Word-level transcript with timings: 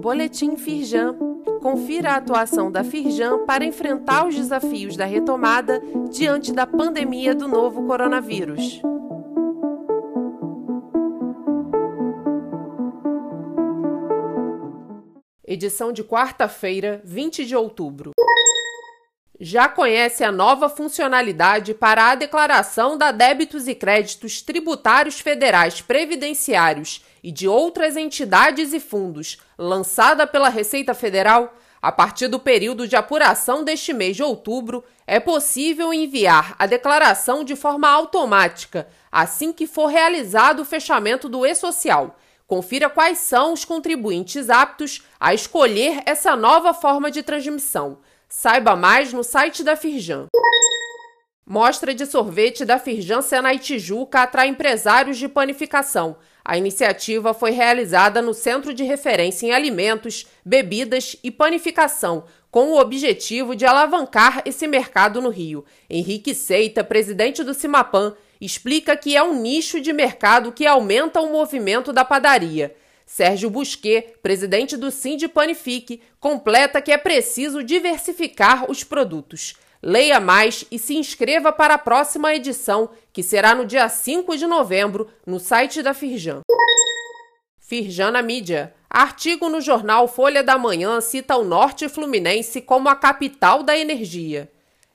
Boletim 0.00 0.56
Firjan. 0.56 1.16
Confira 1.60 2.12
a 2.12 2.16
atuação 2.16 2.70
da 2.70 2.84
Firjan 2.84 3.46
para 3.46 3.64
enfrentar 3.64 4.26
os 4.26 4.34
desafios 4.34 4.96
da 4.96 5.06
retomada 5.06 5.80
diante 6.10 6.52
da 6.52 6.66
pandemia 6.66 7.34
do 7.34 7.48
novo 7.48 7.86
coronavírus. 7.86 8.82
Edição 15.46 15.92
de 15.92 16.02
quarta-feira, 16.02 17.00
20 17.04 17.46
de 17.46 17.56
outubro. 17.56 18.13
Já 19.40 19.68
conhece 19.68 20.22
a 20.22 20.30
nova 20.30 20.68
funcionalidade 20.68 21.74
para 21.74 22.10
a 22.10 22.14
declaração 22.14 22.96
da 22.96 23.10
débitos 23.10 23.66
e 23.66 23.74
créditos 23.74 24.40
tributários 24.40 25.18
federais 25.18 25.80
previdenciários 25.80 27.04
e 27.20 27.32
de 27.32 27.48
outras 27.48 27.96
entidades 27.96 28.72
e 28.72 28.78
fundos, 28.78 29.38
lançada 29.58 30.24
pela 30.24 30.48
Receita 30.48 30.94
Federal? 30.94 31.52
A 31.82 31.90
partir 31.90 32.28
do 32.28 32.38
período 32.38 32.86
de 32.86 32.94
apuração 32.94 33.64
deste 33.64 33.92
mês 33.92 34.14
de 34.14 34.22
outubro, 34.22 34.84
é 35.04 35.18
possível 35.18 35.92
enviar 35.92 36.54
a 36.56 36.64
declaração 36.64 37.42
de 37.42 37.56
forma 37.56 37.88
automática, 37.88 38.86
assim 39.10 39.52
que 39.52 39.66
for 39.66 39.86
realizado 39.86 40.60
o 40.60 40.64
fechamento 40.64 41.28
do 41.28 41.44
e-social. 41.44 42.16
Confira 42.46 42.88
quais 42.88 43.18
são 43.18 43.52
os 43.52 43.64
contribuintes 43.64 44.48
aptos 44.48 45.02
a 45.18 45.34
escolher 45.34 46.02
essa 46.06 46.36
nova 46.36 46.72
forma 46.72 47.10
de 47.10 47.22
transmissão. 47.22 47.98
Saiba 48.36 48.74
mais 48.74 49.12
no 49.12 49.22
site 49.22 49.62
da 49.62 49.76
Firjan. 49.76 50.26
Mostra 51.46 51.94
de 51.94 52.04
sorvete 52.04 52.64
da 52.64 52.80
Firjan 52.80 53.22
Senai 53.22 53.60
Tijuca 53.60 54.22
atrai 54.22 54.48
empresários 54.48 55.18
de 55.18 55.28
panificação. 55.28 56.16
A 56.44 56.58
iniciativa 56.58 57.32
foi 57.32 57.52
realizada 57.52 58.20
no 58.20 58.34
Centro 58.34 58.74
de 58.74 58.82
Referência 58.82 59.46
em 59.46 59.52
Alimentos, 59.52 60.26
Bebidas 60.44 61.16
e 61.22 61.30
Panificação, 61.30 62.24
com 62.50 62.72
o 62.72 62.80
objetivo 62.80 63.54
de 63.54 63.64
alavancar 63.64 64.42
esse 64.44 64.66
mercado 64.66 65.22
no 65.22 65.30
Rio. 65.30 65.64
Henrique 65.88 66.34
Seita, 66.34 66.82
presidente 66.82 67.44
do 67.44 67.54
Cimapan, 67.54 68.16
explica 68.40 68.96
que 68.96 69.16
é 69.16 69.22
um 69.22 69.40
nicho 69.40 69.80
de 69.80 69.92
mercado 69.92 70.50
que 70.50 70.66
aumenta 70.66 71.20
o 71.20 71.30
movimento 71.30 71.92
da 71.92 72.04
padaria. 72.04 72.74
Sérgio 73.06 73.50
Busquet, 73.50 74.14
presidente 74.22 74.76
do 74.76 74.90
Sind 74.90 75.28
Panifique, 75.28 76.00
completa 76.18 76.80
que 76.80 76.90
é 76.92 76.98
preciso 76.98 77.62
diversificar 77.62 78.70
os 78.70 78.82
produtos. 78.82 79.54
Leia 79.82 80.18
mais 80.18 80.64
e 80.70 80.78
se 80.78 80.96
inscreva 80.96 81.52
para 81.52 81.74
a 81.74 81.78
próxima 81.78 82.34
edição, 82.34 82.88
que 83.12 83.22
será 83.22 83.54
no 83.54 83.66
dia 83.66 83.86
5 83.88 84.36
de 84.36 84.46
novembro, 84.46 85.10
no 85.26 85.38
site 85.38 85.82
da 85.82 85.92
Firjan. 85.92 86.40
Firjan 87.60 88.10
na 88.10 88.22
mídia. 88.22 88.74
Artigo 88.88 89.48
no 89.48 89.60
jornal 89.60 90.06
Folha 90.06 90.42
da 90.42 90.56
Manhã 90.56 91.00
cita 91.00 91.36
o 91.36 91.44
Norte 91.44 91.88
Fluminense 91.88 92.62
como 92.62 92.88
a 92.88 92.94
capital 92.96 93.62
da 93.62 93.76
energia. 93.76 94.50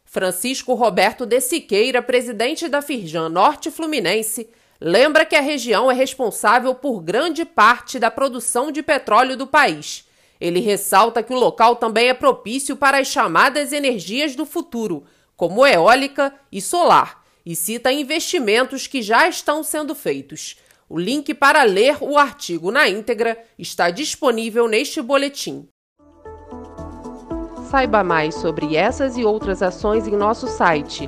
Francisco 0.05 0.73
Roberto 0.73 1.23
de 1.25 1.39
Siqueira, 1.39 2.01
presidente 2.01 2.67
da 2.67 2.81
Firjan 2.81 3.29
Norte 3.29 3.69
Fluminense, 3.69 4.49
lembra 4.79 5.25
que 5.25 5.35
a 5.35 5.41
região 5.41 5.91
é 5.91 5.93
responsável 5.93 6.73
por 6.73 7.01
grande 7.01 7.43
parte 7.43 7.99
da 7.99 8.09
produção 8.09 8.71
de 8.71 8.81
petróleo 8.81 9.35
do 9.35 9.45
país. 9.45 10.05
Ele 10.39 10.59
ressalta 10.61 11.21
que 11.21 11.33
o 11.33 11.39
local 11.39 11.75
também 11.75 12.07
é 12.07 12.13
propício 12.13 12.77
para 12.77 12.99
as 12.99 13.07
chamadas 13.07 13.73
energias 13.73 14.35
do 14.35 14.45
futuro, 14.45 15.03
como 15.35 15.65
eólica 15.65 16.33
e 16.51 16.61
solar, 16.61 17.23
e 17.45 17.55
cita 17.55 17.91
investimentos 17.91 18.87
que 18.87 19.01
já 19.01 19.27
estão 19.27 19.63
sendo 19.63 19.93
feitos. 19.93 20.57
O 20.87 20.97
link 20.97 21.33
para 21.33 21.63
ler 21.63 21.97
o 22.01 22.17
artigo 22.17 22.71
na 22.71 22.87
íntegra 22.87 23.37
está 23.57 23.89
disponível 23.89 24.67
neste 24.67 25.01
boletim. 25.01 25.67
Saiba 27.69 28.03
mais 28.03 28.33
sobre 28.33 28.75
essas 28.75 29.15
e 29.15 29.23
outras 29.23 29.61
ações 29.61 30.07
em 30.07 30.15
nosso 30.15 30.47
site 30.47 31.07